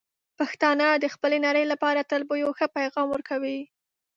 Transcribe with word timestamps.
پښتانه 0.39 0.87
د 1.03 1.05
خپلې 1.13 1.37
نړۍ 1.45 1.65
لپاره 1.71 2.07
تل 2.09 2.21
به 2.29 2.35
یو 2.43 2.51
ښه 2.57 2.67
پېغام 2.75 3.07
ورکوي. 3.11 3.59